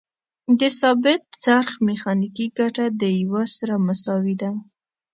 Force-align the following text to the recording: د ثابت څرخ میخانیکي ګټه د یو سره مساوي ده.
د 0.59 0.61
ثابت 0.79 1.21
څرخ 1.43 1.69
میخانیکي 1.87 2.45
ګټه 2.59 2.85
د 3.01 3.03
یو 3.21 3.35
سره 3.57 3.73
مساوي 3.87 4.35
ده. 4.41 4.51